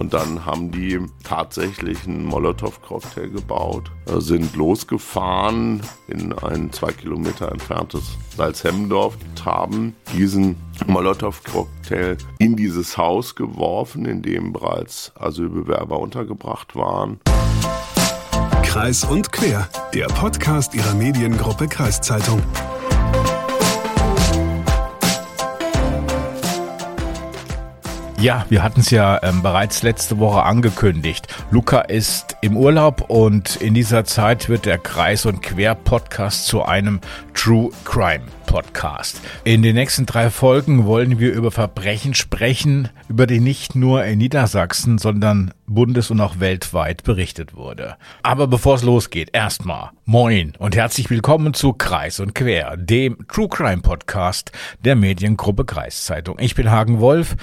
[0.00, 7.52] Und dann haben die tatsächlich einen Molotow-Cocktail gebaut, äh, sind losgefahren in ein zwei Kilometer
[7.52, 17.20] entferntes Salzhemmendorf, haben diesen Molotow-Cocktail in dieses Haus geworfen, in dem bereits Asylbewerber untergebracht waren.
[18.62, 22.42] Kreis und Quer, der Podcast ihrer Mediengruppe Kreiszeitung.
[28.20, 31.26] Ja, wir hatten es ja ähm, bereits letzte Woche angekündigt.
[31.50, 36.62] Luca ist im Urlaub und in dieser Zeit wird der Kreis und Quer Podcast zu
[36.62, 37.00] einem
[37.32, 39.22] True Crime Podcast.
[39.44, 44.18] In den nächsten drei Folgen wollen wir über Verbrechen sprechen, über die nicht nur in
[44.18, 47.96] Niedersachsen, sondern bundes- und auch weltweit berichtet wurde.
[48.22, 53.48] Aber bevor es losgeht, erstmal moin und herzlich willkommen zu Kreis und Quer, dem True
[53.48, 54.52] Crime Podcast
[54.84, 56.38] der Mediengruppe Kreiszeitung.
[56.38, 57.36] Ich bin Hagen Wolf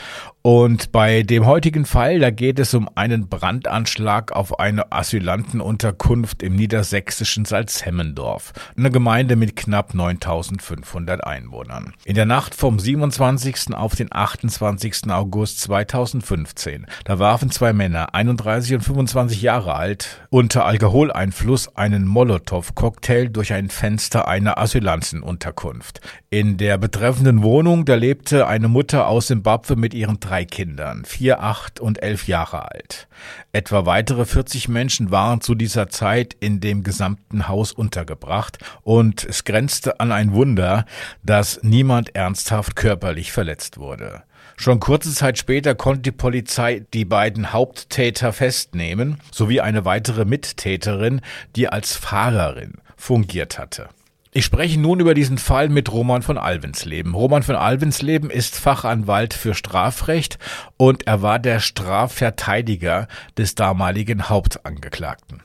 [0.44, 6.56] und bei dem heutigen Fall, da geht es um einen Brandanschlag auf eine Asylantenunterkunft im
[6.56, 11.94] niedersächsischen Salzhemmendorf, eine Gemeinde mit knapp 9500 500 Einwohnern.
[12.06, 13.74] In der Nacht vom 27.
[13.74, 15.10] auf den 28.
[15.10, 23.30] August 2015, da warfen zwei Männer, 31 und 25 Jahre alt, unter Alkoholeinfluss einen Molotow-Cocktail
[23.30, 26.02] durch ein Fenster einer Asylantenunterkunft.
[26.32, 31.44] In der betreffenden Wohnung, da lebte eine Mutter aus Simbabwe mit ihren drei Kindern, vier,
[31.44, 33.08] acht und elf Jahre alt.
[33.52, 39.44] Etwa weitere 40 Menschen waren zu dieser Zeit in dem gesamten Haus untergebracht und es
[39.44, 40.86] grenzte an ein Wunder,
[41.22, 44.24] dass niemand ernsthaft körperlich verletzt wurde.
[44.60, 51.22] Schon kurze Zeit später konnte die Polizei die beiden Haupttäter festnehmen, sowie eine weitere Mittäterin,
[51.56, 53.88] die als Fahrerin fungiert hatte.
[54.34, 57.14] Ich spreche nun über diesen Fall mit Roman von Alvensleben.
[57.14, 60.40] Roman von Alvensleben ist Fachanwalt für Strafrecht
[60.76, 65.44] und er war der Strafverteidiger des damaligen Hauptangeklagten.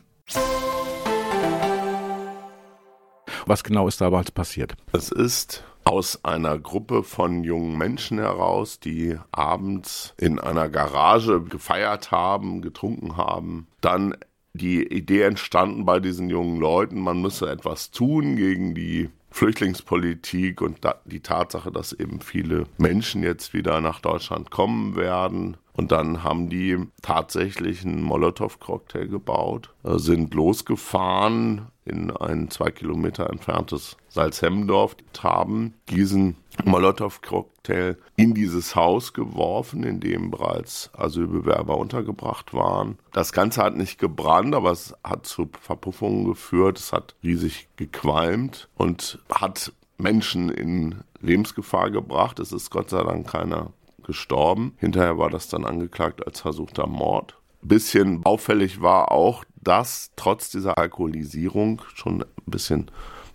[3.45, 4.75] Was genau ist damals passiert?
[4.93, 12.11] Es ist aus einer Gruppe von jungen Menschen heraus, die abends in einer Garage gefeiert
[12.11, 14.15] haben, getrunken haben, dann
[14.55, 20.79] die Idee entstanden bei diesen jungen Leuten, man müsse etwas tun gegen die Flüchtlingspolitik und
[21.05, 25.57] die Tatsache, dass eben viele Menschen jetzt wieder nach Deutschland kommen werden.
[25.73, 33.31] Und dann haben die tatsächlich einen Molotow-Cocktail gebaut, äh, sind losgefahren in ein zwei Kilometer
[33.31, 42.99] entferntes Salzhemmendorf, haben diesen Molotow-Cocktail in dieses Haus geworfen, in dem bereits Asylbewerber untergebracht waren.
[43.13, 46.79] Das Ganze hat nicht gebrannt, aber es hat zu Verpuffungen geführt.
[46.79, 52.39] Es hat riesig gequalmt und hat Menschen in Lebensgefahr gebracht.
[52.39, 53.71] Es ist Gott sei Dank keiner
[54.03, 54.75] gestorben.
[54.79, 57.37] Hinterher war das dann angeklagt als versuchter Mord.
[57.63, 62.91] Bisschen auffällig war auch, dass trotz dieser Alkoholisierung schon ein bisschen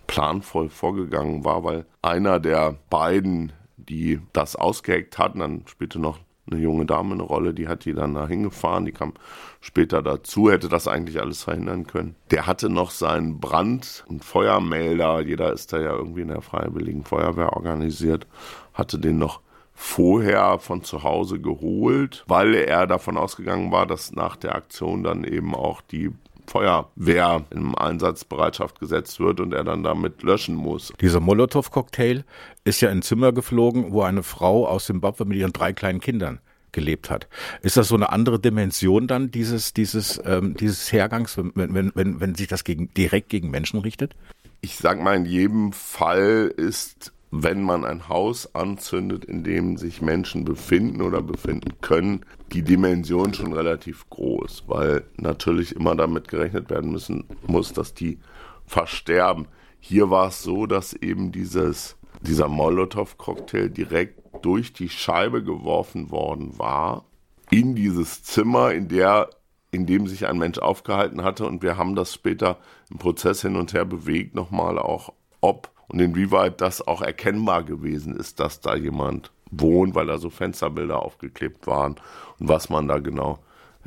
[0.08, 6.18] planvoll vorgegangen war, weil einer der beiden, die das ausgeheckt hatten, dann spielte noch
[6.50, 9.12] eine junge Dame eine Rolle, die hat die dann da hingefahren, die kam
[9.60, 12.16] später dazu, hätte das eigentlich alles verhindern können.
[12.30, 17.04] Der hatte noch seinen Brand- und Feuermelder, jeder ist da ja irgendwie in der Freiwilligen
[17.04, 18.26] Feuerwehr organisiert,
[18.72, 19.40] hatte den noch
[19.74, 25.22] vorher von zu Hause geholt, weil er davon ausgegangen war, dass nach der Aktion dann
[25.22, 26.10] eben auch die
[26.48, 30.92] Feuerwehr in Einsatzbereitschaft gesetzt wird und er dann damit löschen muss.
[31.00, 32.24] Dieser Molotow-Cocktail
[32.64, 36.00] ist ja in ein Zimmer geflogen, wo eine Frau aus Zimbabwe mit ihren drei kleinen
[36.00, 36.40] Kindern
[36.72, 37.28] gelebt hat.
[37.62, 42.20] Ist das so eine andere Dimension dann dieses, dieses, ähm, dieses Hergangs, wenn, wenn, wenn,
[42.20, 44.14] wenn sich das gegen, direkt gegen Menschen richtet?
[44.60, 50.00] Ich sag mal, in jedem Fall ist wenn man ein Haus anzündet, in dem sich
[50.00, 56.70] Menschen befinden oder befinden können, die Dimension schon relativ groß, weil natürlich immer damit gerechnet
[56.70, 58.18] werden müssen muss, dass die
[58.66, 59.46] versterben.
[59.78, 66.58] Hier war es so, dass eben dieses, dieser Molotow-Cocktail direkt durch die Scheibe geworfen worden
[66.58, 67.04] war
[67.50, 69.30] in dieses Zimmer, in der
[69.70, 72.58] in dem sich ein Mensch aufgehalten hatte und wir haben das später
[72.90, 78.14] im Prozess hin und her bewegt nochmal auch, ob und inwieweit das auch erkennbar gewesen
[78.14, 81.96] ist, dass da jemand wohnt, weil da so Fensterbilder aufgeklebt waren
[82.38, 83.38] und was man da genau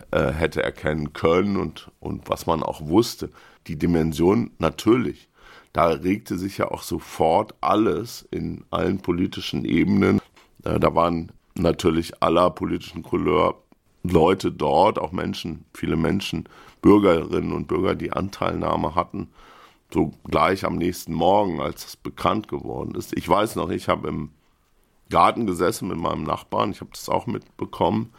[0.09, 3.29] äh, hätte erkennen können und, und was man auch wusste.
[3.67, 5.29] Die Dimension natürlich.
[5.73, 10.19] Da regte sich ja auch sofort alles in allen politischen Ebenen.
[10.63, 13.61] Äh, da waren natürlich aller politischen Couleur
[14.03, 16.49] Leute dort, auch Menschen, viele Menschen,
[16.81, 19.29] Bürgerinnen und Bürger, die Anteilnahme hatten
[19.93, 23.15] so gleich am nächsten Morgen, als es bekannt geworden ist.
[23.17, 24.31] Ich weiß noch, ich habe im
[25.09, 28.13] Garten gesessen mit meinem Nachbarn, ich habe das auch mitbekommen.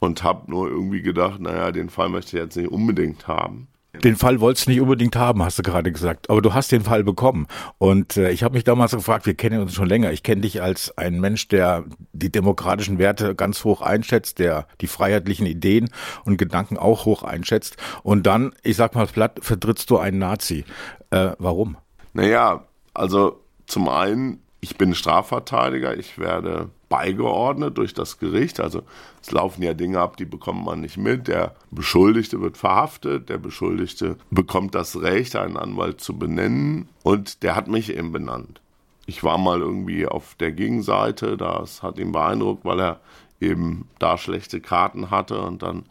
[0.00, 3.68] und habe nur irgendwie gedacht, naja, den Fall möchte ich jetzt nicht unbedingt haben.
[4.02, 6.30] Den Fall wolltest du nicht unbedingt haben, hast du gerade gesagt.
[6.30, 7.46] Aber du hast den Fall bekommen.
[7.76, 10.10] Und äh, ich habe mich damals gefragt, wir kennen uns schon länger.
[10.12, 14.86] Ich kenne dich als ein Mensch, der die demokratischen Werte ganz hoch einschätzt, der die
[14.86, 15.90] freiheitlichen Ideen
[16.24, 17.76] und Gedanken auch hoch einschätzt.
[18.02, 20.64] Und dann, ich sag mal platt, vertrittst du einen Nazi.
[21.12, 21.76] Äh, warum?
[22.14, 22.64] Naja,
[22.94, 28.60] also zum einen, ich bin Strafverteidiger, ich werde beigeordnet durch das Gericht.
[28.60, 28.82] Also
[29.20, 31.28] es laufen ja Dinge ab, die bekommt man nicht mit.
[31.28, 37.56] Der Beschuldigte wird verhaftet, der Beschuldigte bekommt das Recht, einen Anwalt zu benennen und der
[37.56, 38.60] hat mich eben benannt.
[39.04, 43.00] Ich war mal irgendwie auf der Gegenseite, das hat ihn beeindruckt, weil er
[43.40, 45.84] eben da schlechte Karten hatte und dann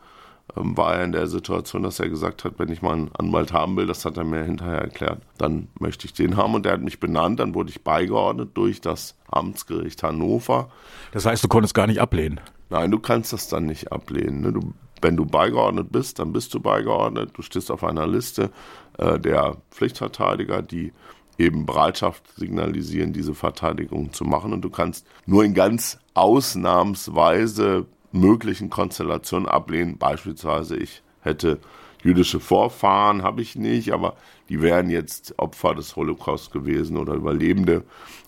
[0.56, 3.78] war er in der Situation, dass er gesagt hat, wenn ich mal einen Anwalt haben
[3.78, 6.82] will, das hat er mir hinterher erklärt, dann möchte ich den haben und der hat
[6.82, 10.70] mich benannt, dann wurde ich beigeordnet durch das Amtsgericht Hannover.
[11.12, 12.40] Das heißt, du konntest gar nicht ablehnen?
[12.70, 14.42] Nein, du kannst das dann nicht ablehnen.
[14.42, 14.54] Ne?
[14.54, 18.52] Du, wenn du beigeordnet bist, dann bist du beigeordnet, du stehst auf einer Liste
[18.98, 20.94] äh, der Pflichtverteidiger, die
[21.38, 28.70] eben Bereitschaft signalisieren, diese Verteidigung zu machen und du kannst nur in ganz ausnahmsweise möglichen
[28.70, 29.98] Konstellationen ablehnen.
[29.98, 31.60] Beispielsweise, ich hätte
[32.04, 34.16] jüdische Vorfahren, habe ich nicht, aber
[34.50, 37.84] die wären jetzt Opfer des Holocaust gewesen oder Überlebende.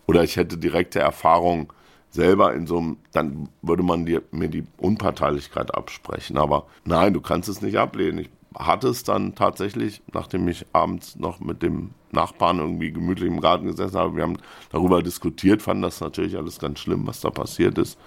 [0.05, 1.73] Oder ich hätte direkte Erfahrung
[2.09, 6.37] selber in so einem, dann würde man dir, mir die Unparteilichkeit absprechen.
[6.37, 8.19] Aber nein, du kannst es nicht ablehnen.
[8.19, 13.41] Ich hatte es dann tatsächlich, nachdem ich abends noch mit dem Nachbarn irgendwie gemütlich im
[13.41, 14.37] Garten gesessen habe, wir haben
[14.71, 17.97] darüber diskutiert, fanden das natürlich alles ganz schlimm, was da passiert ist.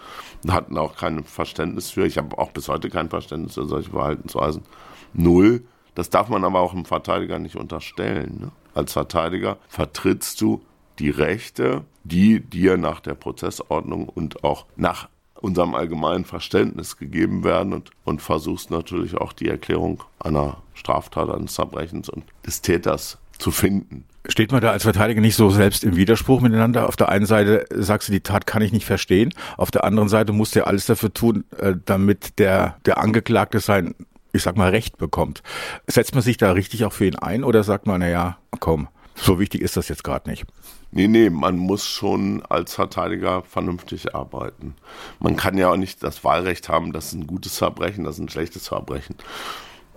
[0.44, 2.06] Und hatten auch kein Verständnis für.
[2.06, 4.62] Ich habe auch bis heute kein Verständnis für solche Verhaltensweisen.
[5.12, 5.64] Null.
[5.94, 8.38] Das darf man aber auch einem Verteidiger nicht unterstellen.
[8.40, 8.52] Ne?
[8.75, 10.60] Als Verteidiger vertrittst du
[10.98, 15.08] die Rechte, die dir nach der Prozessordnung und auch nach
[15.46, 21.54] unserem allgemeinen Verständnis gegeben werden und, und versuchst natürlich auch die Erklärung einer Straftat, eines
[21.54, 24.04] Verbrechens und des Täters zu finden.
[24.28, 26.88] Steht man da als Verteidiger nicht so selbst im Widerspruch miteinander?
[26.88, 29.32] Auf der einen Seite sagst du, die Tat kann ich nicht verstehen.
[29.56, 33.60] Auf der anderen Seite musst du ja alles dafür tun, äh, damit der, der Angeklagte
[33.60, 33.94] sein,
[34.32, 35.44] ich sag mal, Recht bekommt.
[35.87, 38.88] Setzt man sich da richtig auch für ihn ein oder sagt man, na ja, komm,
[39.14, 40.44] so wichtig ist das jetzt gerade nicht?
[40.96, 44.75] Nee, nee, man muss schon als Verteidiger vernünftig arbeiten.
[45.20, 48.22] Man kann ja auch nicht das Wahlrecht haben, das ist ein gutes Verbrechen, das ist
[48.22, 49.14] ein schlechtes Verbrechen.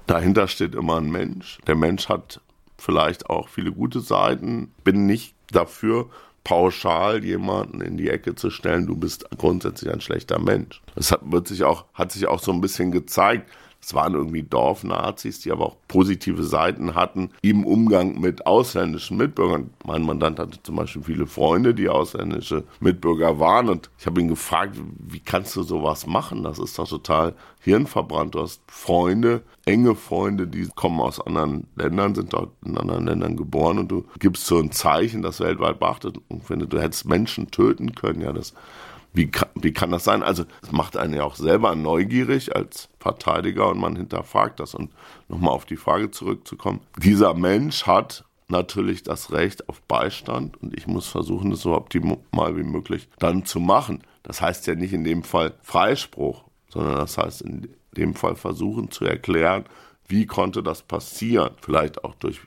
[0.07, 1.59] Dahinter steht immer ein Mensch.
[1.67, 2.41] Der Mensch hat
[2.77, 4.73] vielleicht auch viele gute Seiten.
[4.83, 6.09] Bin nicht dafür,
[6.43, 10.81] pauschal jemanden in die Ecke zu stellen, du bist grundsätzlich ein schlechter Mensch.
[10.95, 13.49] Das hat, wird sich auch, hat sich auch so ein bisschen gezeigt.
[13.81, 19.69] Es waren irgendwie Dorfnazis, die aber auch positive Seiten hatten im Umgang mit ausländischen Mitbürgern.
[19.85, 23.69] Mein Mandant hatte zum Beispiel viele Freunde, die ausländische Mitbürger waren.
[23.69, 26.43] Und ich habe ihn gefragt, wie kannst du sowas machen?
[26.43, 28.35] Das ist doch total hirnverbrannt.
[28.35, 33.37] Du hast Freunde, enge Freunde, die kommen aus anderen Ländern, sind dort in anderen Ländern
[33.37, 37.49] geboren und du gibst so ein Zeichen, das weltweit beachtet und findet, du hättest Menschen
[37.51, 38.21] töten können.
[38.21, 38.53] Ja, das
[39.19, 40.23] wie kann, wie kann das sein?
[40.23, 44.73] Also, es macht einen ja auch selber neugierig als Verteidiger und man hinterfragt das.
[44.75, 44.93] Und
[45.27, 46.79] nochmal auf die Frage zurückzukommen.
[46.97, 52.55] Dieser Mensch hat natürlich das Recht auf Beistand und ich muss versuchen, das so optimal
[52.55, 54.03] wie möglich dann zu machen.
[54.23, 58.89] Das heißt ja nicht in dem Fall Freispruch, sondern das heißt in dem Fall versuchen
[58.89, 59.65] zu erklären,
[60.07, 61.51] wie konnte das passieren?
[61.61, 62.39] Vielleicht auch durch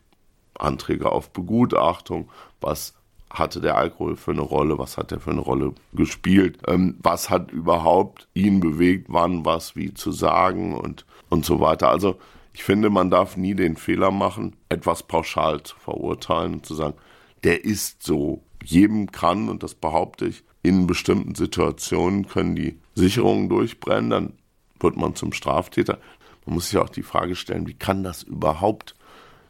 [0.58, 2.30] Anträge auf Begutachtung,
[2.62, 2.94] was
[3.32, 7.30] hatte der Alkohol für eine Rolle, was hat er für eine Rolle gespielt, ähm, was
[7.30, 11.88] hat überhaupt ihn bewegt, wann was wie zu sagen und, und so weiter.
[11.88, 12.18] Also
[12.52, 16.94] ich finde, man darf nie den Fehler machen, etwas pauschal zu verurteilen und zu sagen,
[17.44, 18.42] der ist so.
[18.64, 24.32] Jedem kann, und das behaupte ich, in bestimmten Situationen können die Sicherungen durchbrennen, dann
[24.78, 25.98] wird man zum Straftäter.
[26.46, 28.94] Man muss sich auch die Frage stellen, wie kann das überhaupt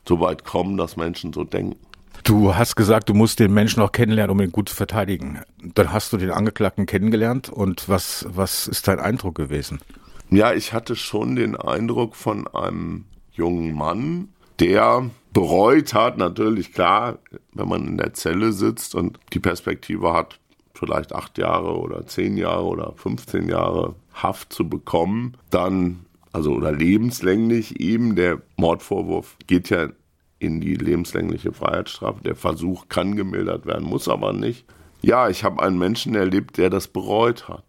[0.08, 1.76] so weit kommen, dass Menschen so denken?
[2.24, 5.40] Du hast gesagt, du musst den Menschen auch kennenlernen, um ihn gut zu verteidigen.
[5.74, 9.80] Dann hast du den Angeklagten kennengelernt und was, was ist dein Eindruck gewesen?
[10.30, 14.28] Ja, ich hatte schon den Eindruck von einem jungen Mann,
[14.60, 17.18] der bereut hat, natürlich klar,
[17.52, 20.38] wenn man in der Zelle sitzt und die Perspektive hat,
[20.74, 26.72] vielleicht acht Jahre oder zehn Jahre oder 15 Jahre Haft zu bekommen, dann, also oder
[26.72, 29.88] lebenslänglich eben, der Mordvorwurf geht ja
[30.42, 32.22] in die lebenslängliche Freiheitsstrafe.
[32.22, 34.66] Der Versuch kann gemildert werden, muss aber nicht.
[35.00, 37.64] Ja, ich habe einen Menschen erlebt, der das bereut hat,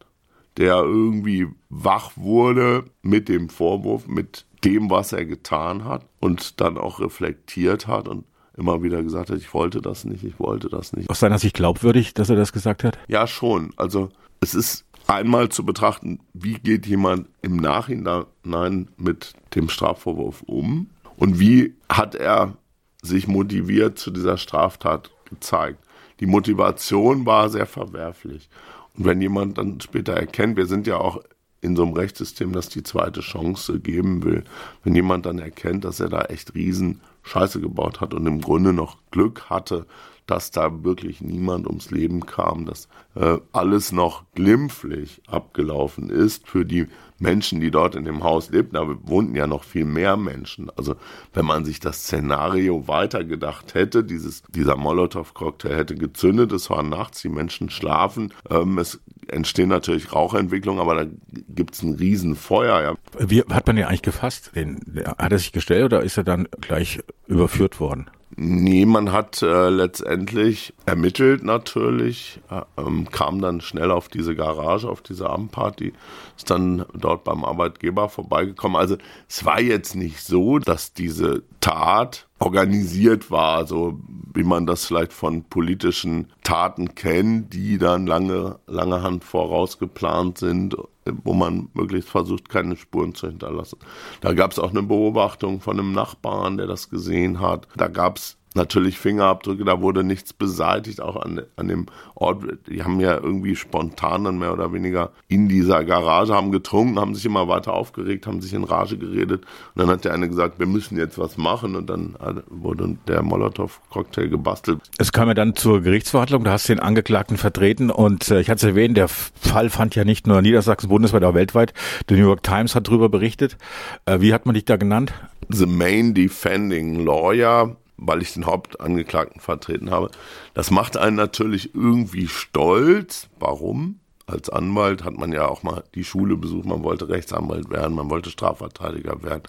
[0.57, 6.77] der irgendwie wach wurde mit dem Vorwurf, mit dem, was er getan hat und dann
[6.77, 8.25] auch reflektiert hat und
[8.55, 11.09] immer wieder gesagt hat, ich wollte das nicht, ich wollte das nicht.
[11.09, 12.97] Aus seiner Sicht glaubwürdig, dass er das gesagt hat?
[13.07, 13.73] Ja, schon.
[13.77, 14.09] Also
[14.41, 21.39] es ist einmal zu betrachten, wie geht jemand im Nachhinein mit dem Strafvorwurf um und
[21.39, 22.57] wie hat er
[23.03, 25.77] sich motiviert zu dieser Straftat gezeigt.
[26.19, 28.50] Die Motivation war sehr verwerflich.
[28.98, 31.22] Und wenn jemand dann später erkennt, wir sind ja auch
[31.62, 34.43] in so einem Rechtssystem, das die zweite Chance geben will,
[34.83, 38.74] wenn jemand dann erkennt, dass er da echt riesen Scheiße gebaut hat und im Grunde
[38.74, 39.86] noch Glück hatte,
[40.27, 46.65] dass da wirklich niemand ums Leben kam, dass äh, alles noch glimpflich abgelaufen ist für
[46.65, 46.87] die
[47.19, 48.75] Menschen, die dort in dem Haus lebten.
[48.75, 50.69] Da wohnten ja noch viel mehr Menschen.
[50.75, 50.95] Also
[51.33, 57.21] wenn man sich das Szenario weitergedacht hätte, dieses, dieser Molotow-Cocktail hätte gezündet, es war nachts,
[57.21, 61.11] die Menschen schlafen, ähm, es entstehen natürlich Rauchentwicklungen, aber da
[61.49, 62.81] gibt es ein Riesenfeuer.
[62.81, 63.27] Ja.
[63.27, 64.51] Wie hat man den eigentlich gefasst?
[64.55, 68.09] Den, hat er sich gestellt oder ist er dann gleich überführt worden?
[68.35, 74.89] Nee, man hat äh, letztendlich ermittelt natürlich, äh, ähm, kam dann schnell auf diese Garage,
[74.89, 75.93] auf diese Abendparty,
[76.35, 78.77] ist dann dort beim Arbeitgeber vorbeigekommen.
[78.77, 78.97] Also
[79.29, 83.99] es war jetzt nicht so, dass diese Tat organisiert war, so
[84.33, 90.75] wie man das vielleicht von politischen Taten kennt, die dann lange, lange Hand vorausgeplant sind,
[91.23, 93.79] wo man möglichst versucht, keine Spuren zu hinterlassen.
[94.21, 97.67] Da gab es auch eine Beobachtung von einem Nachbarn, der das gesehen hat.
[97.77, 102.43] Da gab es natürlich Fingerabdrücke, da wurde nichts beseitigt, auch an, an dem Ort.
[102.67, 107.15] Die haben ja irgendwie spontan dann mehr oder weniger in dieser Garage, haben getrunken, haben
[107.15, 109.45] sich immer weiter aufgeregt, haben sich in Rage geredet.
[109.75, 112.15] Und dann hat der eine gesagt, wir müssen jetzt was machen und dann
[112.50, 114.79] wurde der Molotow-Cocktail gebastelt.
[114.98, 118.50] Es kam ja dann zur Gerichtsverhandlung, da hast du den Angeklagten vertreten und äh, ich
[118.50, 121.74] hatte es erwähnt, der Fall fand ja nicht nur Niedersachsen bundesweit, auch weltweit.
[122.10, 123.57] The New York Times hat darüber berichtet.
[124.05, 125.13] Äh, wie hat man dich da genannt?
[125.50, 130.09] The Main Defending Lawyer weil ich den Hauptangeklagten vertreten habe.
[130.53, 133.29] Das macht einen natürlich irgendwie stolz.
[133.39, 134.00] Warum?
[134.25, 138.09] Als Anwalt hat man ja auch mal die Schule besucht, man wollte Rechtsanwalt werden, man
[138.09, 139.43] wollte Strafverteidiger werden,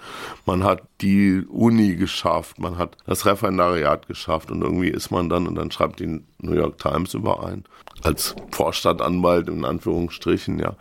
[0.47, 5.47] man hat die Uni geschafft, man hat das Referendariat geschafft und irgendwie ist man dann
[5.47, 7.63] und dann schreibt die New York Times überein.
[8.03, 10.75] Als Vorstadtanwalt in Anführungsstrichen, ja.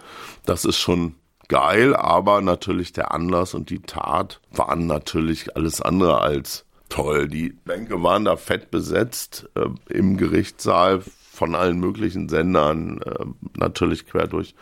[0.43, 1.13] Das ist schon
[1.47, 7.27] geil, aber natürlich der Anlass und die Tat waren natürlich alles andere als toll.
[7.27, 13.25] Die Bänke waren da fett besetzt äh, im Gerichtssaal von allen möglichen Sendern, äh,
[13.57, 14.53] natürlich quer durch,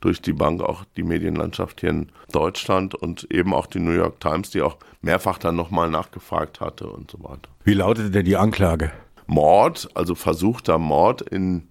[0.00, 4.20] durch die Bank, auch die Medienlandschaft hier in Deutschland und eben auch die New York
[4.20, 7.50] Times, die auch mehrfach dann nochmal nachgefragt hatte und so weiter.
[7.64, 8.92] Wie lautete denn die Anklage?
[9.26, 11.64] Mord, also versuchter Mord in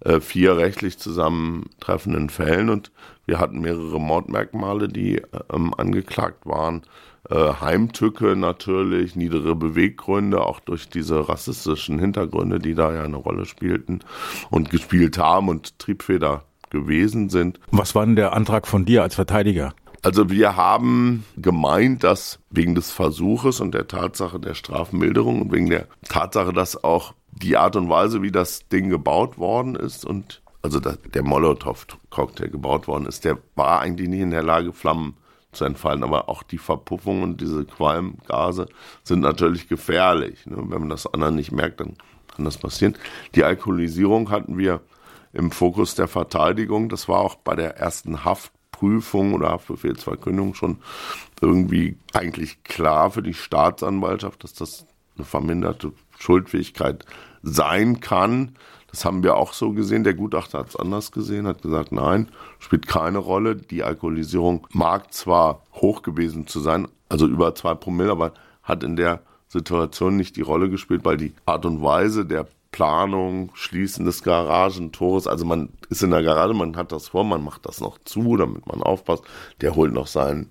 [0.00, 2.92] äh, vier rechtlich zusammentreffenden Fällen und
[3.24, 10.88] wir hatten mehrere Mordmerkmale, die ähm, angeklagt waren äh, Heimtücke natürlich, niedere Beweggründe, auch durch
[10.88, 14.00] diese rassistischen Hintergründe, die da ja eine Rolle spielten
[14.50, 17.60] und gespielt haben und Triebfeder gewesen sind.
[17.70, 19.72] Was war denn der Antrag von dir als Verteidiger?
[20.02, 25.70] Also wir haben gemeint, dass wegen des Versuches und der Tatsache der Strafmilderung und wegen
[25.70, 30.42] der Tatsache, dass auch die Art und Weise, wie das Ding gebaut worden ist und
[30.60, 35.14] also der Molotow-Cocktail gebaut worden ist, der war eigentlich nicht in der Lage, Flammen
[35.52, 36.02] zu entfallen.
[36.02, 38.66] Aber auch die Verpuffung und diese Qualmgase
[39.04, 40.46] sind natürlich gefährlich.
[40.46, 40.56] Ne?
[40.56, 41.96] Wenn man das anderen nicht merkt, dann
[42.34, 42.96] kann das passieren.
[43.34, 44.80] Die Alkoholisierung hatten wir
[45.32, 46.88] im Fokus der Verteidigung.
[46.88, 50.78] Das war auch bei der ersten Haftprüfung oder Haftbefehlsverkündung schon
[51.40, 57.04] irgendwie eigentlich klar für die Staatsanwaltschaft, dass das eine verminderte Schuldfähigkeit
[57.42, 58.56] sein kann.
[58.92, 60.04] Das haben wir auch so gesehen.
[60.04, 63.56] Der Gutachter hat es anders gesehen, hat gesagt, nein, spielt keine Rolle.
[63.56, 68.96] Die Alkoholisierung mag zwar hoch gewesen zu sein, also über zwei Promille, aber hat in
[68.96, 74.22] der Situation nicht die Rolle gespielt, weil die Art und Weise der Planung, Schließen des
[74.22, 77.98] Garagentores, also man ist in der Garage, man hat das vor, man macht das noch
[78.04, 79.24] zu, damit man aufpasst.
[79.60, 80.48] Der holt noch seinen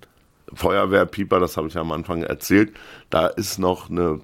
[0.53, 2.73] Feuerwehrpieper, das habe ich am Anfang erzählt.
[3.09, 4.19] Da ist noch eine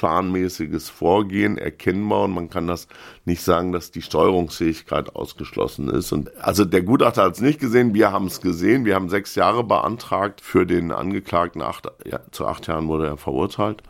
[0.00, 2.88] planmäßiges Vorgehen erkennbar und man kann das
[3.26, 6.10] nicht sagen, dass die Steuerungsfähigkeit ausgeschlossen ist.
[6.12, 8.86] Und also der Gutachter hat es nicht gesehen, wir haben es gesehen.
[8.86, 11.60] Wir haben sechs Jahre beantragt für den Angeklagten.
[11.60, 13.82] Acht, ja, zu acht Jahren wurde er verurteilt.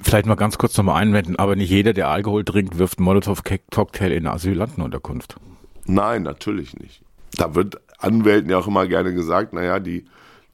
[0.00, 4.18] Vielleicht mal ganz kurz nochmal einwenden, aber nicht jeder, der Alkohol trinkt, wirft Molotow-Cocktail in
[4.18, 5.34] eine Asylantenunterkunft.
[5.86, 7.02] Nein, natürlich nicht.
[7.32, 10.04] Da wird Anwälten ja auch immer gerne gesagt, naja, die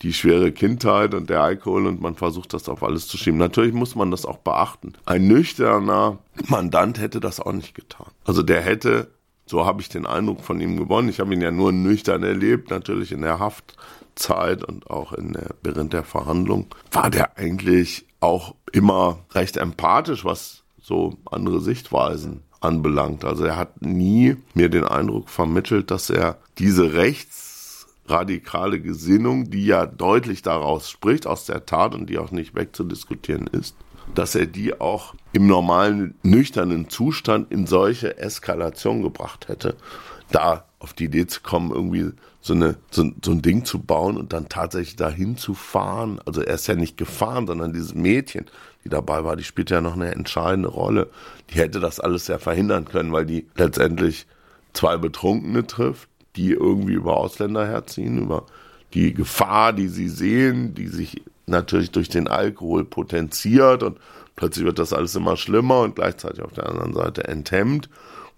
[0.02, 3.38] die schwere Kindheit und der Alkohol und man versucht das auf alles zu schieben.
[3.38, 4.94] Natürlich muss man das auch beachten.
[5.06, 6.18] Ein nüchterner
[6.48, 8.08] Mandant hätte das auch nicht getan.
[8.24, 9.08] Also der hätte,
[9.46, 11.08] so habe ich den Eindruck von ihm gewonnen.
[11.08, 15.54] Ich habe ihn ja nur nüchtern erlebt, natürlich in der Haftzeit und auch in der,
[15.62, 16.66] während der Verhandlung.
[16.90, 23.24] War der eigentlich auch immer recht empathisch, was so andere Sichtweisen anbelangt.
[23.24, 26.92] Also er hat nie mir den Eindruck vermittelt, dass er diese
[28.12, 33.46] rechtsradikale Gesinnung, die ja deutlich daraus spricht, aus der Tat und die auch nicht wegzudiskutieren
[33.46, 33.74] ist,
[34.14, 39.76] dass er die auch im normalen, nüchternen Zustand in solche Eskalation gebracht hätte.
[40.30, 44.16] Da auf die Idee zu kommen, irgendwie so, eine, so, so ein Ding zu bauen
[44.16, 46.20] und dann tatsächlich dahin zu fahren.
[46.26, 48.46] Also er ist ja nicht gefahren, sondern dieses Mädchen,
[48.84, 51.08] die dabei war, die spielt ja noch eine entscheidende Rolle.
[51.50, 54.26] Die hätte das alles ja verhindern können, weil die letztendlich
[54.72, 58.46] zwei Betrunkene trifft, die irgendwie über Ausländer herziehen, über
[58.94, 63.98] die Gefahr, die sie sehen, die sich natürlich durch den Alkohol potenziert und
[64.36, 67.88] plötzlich wird das alles immer schlimmer und gleichzeitig auf der anderen Seite enthemmt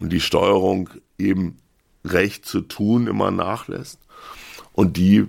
[0.00, 1.58] und die Steuerung eben
[2.04, 3.98] recht zu tun immer nachlässt.
[4.72, 5.26] Und die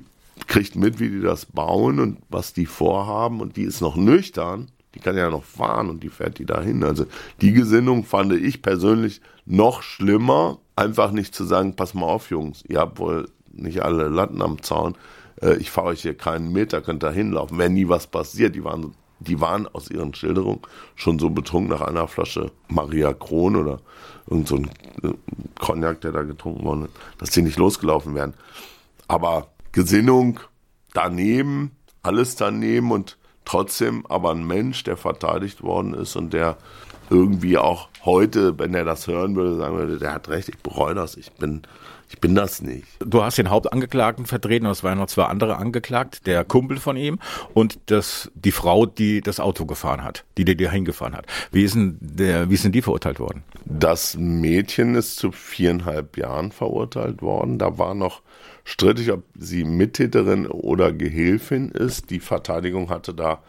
[0.47, 4.69] kriegt mit, wie die das bauen und was die vorhaben und die ist noch nüchtern.
[4.95, 6.83] Die kann ja noch fahren und die fährt die dahin.
[6.83, 7.05] Also
[7.41, 10.57] die Gesinnung fand ich persönlich noch schlimmer.
[10.75, 14.61] Einfach nicht zu sagen, pass mal auf, Jungs, ihr habt wohl nicht alle Latten am
[14.61, 14.95] Zaun
[15.41, 17.57] äh, ich fahre euch hier keinen Meter, könnt da hinlaufen.
[17.57, 18.55] Wäre nie was passiert.
[18.55, 20.61] Die waren, die waren aus ihren Schilderungen
[20.95, 23.79] schon so betrunken nach einer Flasche Maria Kron oder
[24.29, 24.69] irgend so ein
[25.03, 25.13] äh,
[25.59, 28.33] Cognac, der da getrunken worden ist, dass die nicht losgelaufen wären.
[29.07, 30.39] Aber Gesinnung
[30.93, 31.71] daneben,
[32.01, 36.57] alles daneben und trotzdem aber ein Mensch, der verteidigt worden ist und der
[37.09, 40.95] irgendwie auch heute, wenn er das hören würde, sagen würde, der hat recht, ich bereue
[40.95, 41.61] das, ich bin
[42.07, 42.85] ich bin das nicht.
[42.99, 47.19] Du hast den Hauptangeklagten vertreten, es waren noch zwei andere angeklagt, der Kumpel von ihm
[47.53, 51.25] und das, die Frau, die das Auto gefahren hat, die dir hingefahren hat.
[51.51, 53.43] Wie, ist denn der, wie sind die verurteilt worden?
[53.65, 57.57] Das Mädchen ist zu viereinhalb Jahren verurteilt worden.
[57.57, 58.21] Da war noch
[58.65, 62.09] strittig, ob sie Mittäterin oder Gehilfin ist.
[62.09, 63.41] Die Verteidigung hatte da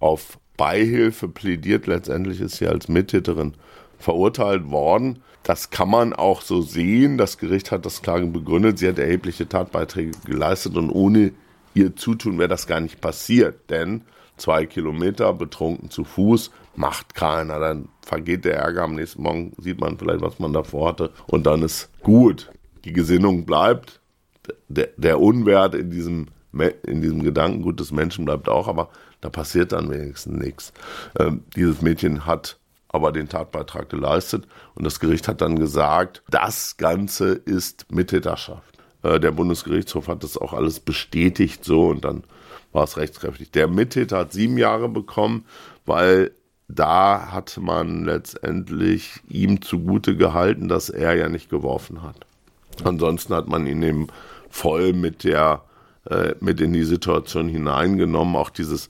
[0.00, 1.86] auf Beihilfe plädiert.
[1.86, 3.54] Letztendlich ist sie als Mittäterin
[3.98, 5.20] verurteilt worden.
[5.44, 7.16] Das kann man auch so sehen.
[7.16, 8.78] Das Gericht hat das Klagen begründet.
[8.78, 11.32] Sie hat erhebliche Tatbeiträge geleistet und ohne
[11.74, 13.70] ihr Zutun wäre das gar nicht passiert.
[13.70, 14.02] Denn
[14.36, 17.60] zwei Kilometer betrunken zu Fuß macht keiner.
[17.60, 18.82] Dann vergeht der Ärger.
[18.82, 21.10] Am nächsten Morgen sieht man vielleicht, was man davor hatte.
[21.26, 22.50] Und dann ist gut.
[22.84, 24.00] Die Gesinnung bleibt.
[24.68, 26.26] Der, der Unwert in diesem,
[26.82, 28.68] in diesem Gedankengut des Menschen bleibt auch.
[28.68, 30.72] Aber da passiert dann wenigstens nichts.
[31.18, 34.46] Ähm, dieses Mädchen hat aber den Tatbeitrag geleistet.
[34.74, 38.78] Und das Gericht hat dann gesagt, das Ganze ist Mittäterschaft.
[39.02, 42.24] Äh, der Bundesgerichtshof hat das auch alles bestätigt so und dann
[42.72, 43.50] war es rechtskräftig.
[43.52, 45.44] Der Mittäter hat sieben Jahre bekommen,
[45.86, 46.32] weil
[46.68, 52.26] da hat man letztendlich ihm zugute gehalten, dass er ja nicht geworfen hat.
[52.82, 54.08] Ansonsten hat man ihn eben
[54.54, 55.62] voll mit der
[56.08, 58.88] äh, mit in die Situation hineingenommen, auch dieses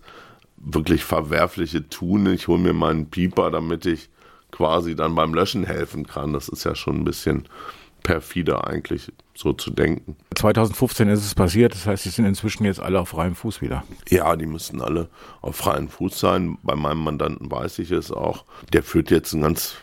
[0.57, 2.27] wirklich verwerfliche Tun.
[2.27, 4.11] Ich hole mir meinen Pieper, damit ich
[4.51, 6.33] quasi dann beim Löschen helfen kann.
[6.35, 7.49] Das ist ja schon ein bisschen
[8.03, 10.17] perfide eigentlich, so zu denken.
[10.35, 13.85] 2015 ist es passiert, das heißt, sie sind inzwischen jetzt alle auf freiem Fuß wieder.
[14.11, 15.09] Ja, die müssten alle
[15.41, 16.59] auf freiem Fuß sein.
[16.63, 18.45] Bei meinem Mandanten weiß ich es auch.
[18.75, 19.77] Der führt jetzt ein ganz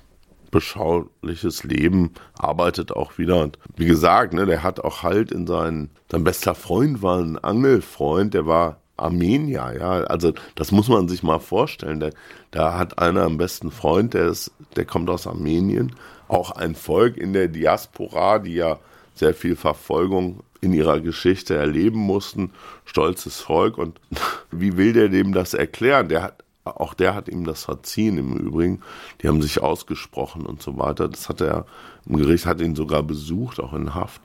[0.51, 3.41] beschauliches Leben, arbeitet auch wieder.
[3.41, 7.37] Und wie gesagt, ne, der hat auch halt in seinen, sein bester Freund war ein
[7.37, 10.03] Angelfreund, der war Armenier, ja.
[10.03, 11.99] Also das muss man sich mal vorstellen.
[11.99, 12.09] Da,
[12.51, 15.95] da hat einer am besten Freund, der ist, der kommt aus Armenien,
[16.27, 18.79] auch ein Volk in der Diaspora, die ja
[19.15, 22.51] sehr viel Verfolgung in ihrer Geschichte erleben mussten.
[22.85, 23.77] Stolzes Volk.
[23.77, 23.99] Und
[24.51, 26.07] wie will der dem das erklären?
[26.07, 28.81] Der hat, auch der hat ihm das verziehen im Übrigen.
[29.21, 31.07] Die haben sich ausgesprochen und so weiter.
[31.07, 31.65] Das hat er
[32.05, 34.21] im Gericht, hat ihn sogar besucht, auch in Haft.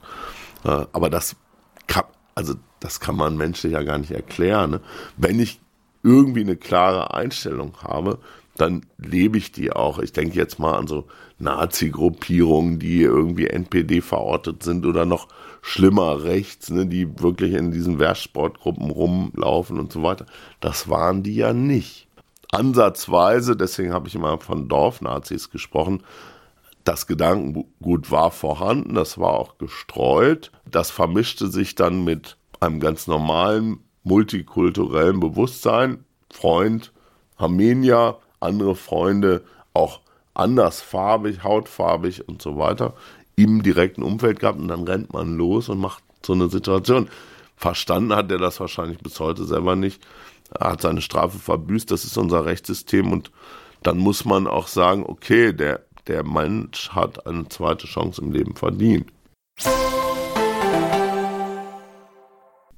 [0.64, 1.36] Äh, aber das
[2.36, 4.70] also das kann man menschlich ja gar nicht erklären.
[4.70, 4.80] Ne?
[5.16, 5.58] Wenn ich
[6.04, 8.18] irgendwie eine klare Einstellung habe,
[8.56, 9.98] dann lebe ich die auch.
[9.98, 11.06] Ich denke jetzt mal an so
[11.38, 15.28] Nazi-Gruppierungen, die irgendwie NPD verortet sind oder noch
[15.62, 20.26] schlimmer rechts, ne, die wirklich in diesen Wehrsportgruppen rumlaufen und so weiter.
[20.60, 22.05] Das waren die ja nicht.
[22.52, 26.02] Ansatzweise, deswegen habe ich immer von Dorfnazis gesprochen,
[26.84, 30.52] das Gedankengut war vorhanden, das war auch gestreut.
[30.70, 36.04] Das vermischte sich dann mit einem ganz normalen multikulturellen Bewusstsein.
[36.30, 36.92] Freund,
[37.36, 39.42] Armenier, andere Freunde,
[39.74, 40.00] auch
[40.34, 42.94] andersfarbig, hautfarbig und so weiter,
[43.34, 47.08] im direkten Umfeld gehabt und dann rennt man los und macht so eine Situation.
[47.56, 50.00] Verstanden hat er das wahrscheinlich bis heute selber nicht.
[50.52, 53.30] Er hat seine Strafe verbüßt, das ist unser Rechtssystem und
[53.82, 58.54] dann muss man auch sagen, okay, der der Mensch hat eine zweite Chance im Leben
[58.54, 59.10] verdient.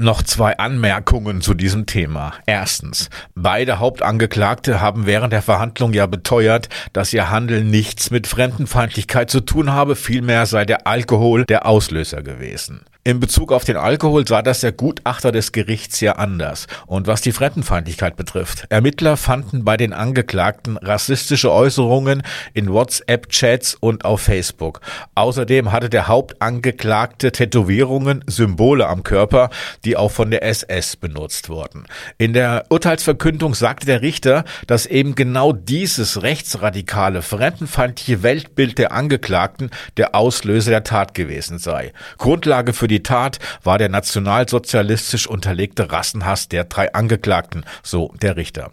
[0.00, 2.32] Noch zwei Anmerkungen zu diesem Thema.
[2.46, 3.10] Erstens.
[3.34, 9.40] Beide Hauptangeklagte haben während der Verhandlung ja beteuert, dass ihr Handeln nichts mit Fremdenfeindlichkeit zu
[9.40, 12.84] tun habe, vielmehr sei der Alkohol der Auslöser gewesen.
[13.08, 16.66] In Bezug auf den Alkohol sah das der Gutachter des Gerichts ja anders.
[16.84, 24.04] Und was die Fremdenfeindlichkeit betrifft, Ermittler fanden bei den Angeklagten rassistische Äußerungen in WhatsApp-Chats und
[24.04, 24.82] auf Facebook.
[25.14, 29.48] Außerdem hatte der Hauptangeklagte Tätowierungen, Symbole am Körper,
[29.86, 31.86] die auch von der SS benutzt wurden.
[32.18, 39.70] In der Urteilsverkündung sagte der Richter, dass eben genau dieses rechtsradikale, fremdenfeindliche Weltbild der Angeklagten
[39.96, 41.94] der Auslöser der Tat gewesen sei.
[42.18, 48.36] Grundlage für die die Tat war der nationalsozialistisch unterlegte Rassenhass der drei Angeklagten, so der
[48.36, 48.72] Richter.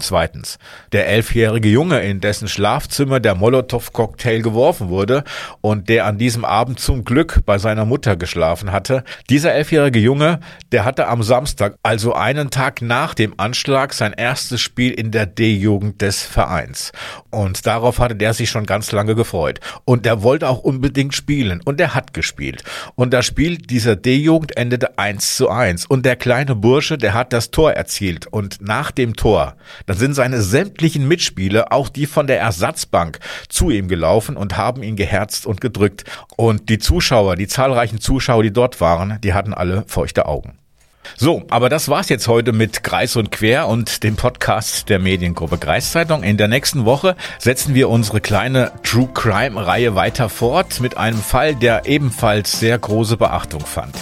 [0.00, 0.58] Zweitens,
[0.92, 5.24] der elfjährige Junge, in dessen Schlafzimmer der Molotow-Cocktail geworfen wurde
[5.60, 9.02] und der an diesem Abend zum Glück bei seiner Mutter geschlafen hatte.
[9.28, 10.38] Dieser elfjährige Junge,
[10.70, 15.26] der hatte am Samstag, also einen Tag nach dem Anschlag, sein erstes Spiel in der
[15.26, 16.92] D-Jugend des Vereins.
[17.30, 19.58] Und darauf hatte der sich schon ganz lange gefreut.
[19.84, 21.60] Und der wollte auch unbedingt spielen.
[21.64, 22.62] Und er hat gespielt.
[22.94, 25.86] Und das Spiel dieser D-Jugend endete eins zu eins.
[25.86, 28.28] Und der kleine Bursche, der hat das Tor erzielt.
[28.28, 29.56] Und nach dem Tor,
[29.88, 34.82] dann sind seine sämtlichen Mitspieler, auch die von der Ersatzbank, zu ihm gelaufen und haben
[34.82, 36.04] ihn geherzt und gedrückt.
[36.36, 40.58] Und die Zuschauer, die zahlreichen Zuschauer, die dort waren, die hatten alle feuchte Augen.
[41.16, 45.56] So, aber das war's jetzt heute mit Kreis und Quer und dem Podcast der Mediengruppe
[45.56, 46.22] Kreiszeitung.
[46.22, 51.18] In der nächsten Woche setzen wir unsere kleine True Crime Reihe weiter fort mit einem
[51.18, 53.96] Fall, der ebenfalls sehr große Beachtung fand.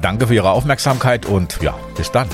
[0.00, 2.28] Danke für Ihre Aufmerksamkeit und ja, bis dann.